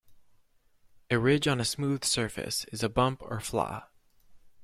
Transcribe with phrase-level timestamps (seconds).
[1.11, 3.87] A ridge on a smooth surface is a bump or flaw.